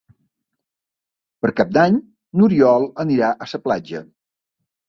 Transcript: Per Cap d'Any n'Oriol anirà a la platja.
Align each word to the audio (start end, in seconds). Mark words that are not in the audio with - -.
Per 1.43 1.51
Cap 1.59 1.75
d'Any 1.77 1.99
n'Oriol 2.39 2.89
anirà 3.07 3.31
a 3.47 3.51
la 3.55 3.63
platja. 3.69 4.03